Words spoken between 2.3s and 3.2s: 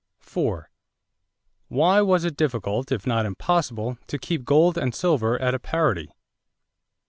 difficult, if